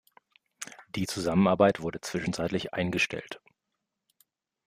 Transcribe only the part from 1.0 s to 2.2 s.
Zusammenarbeit wurde